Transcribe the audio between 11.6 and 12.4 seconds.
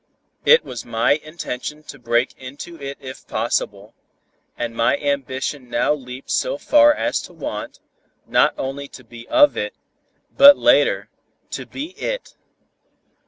be IT.